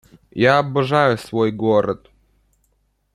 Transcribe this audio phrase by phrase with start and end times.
[0.33, 2.09] Я обожаю свой город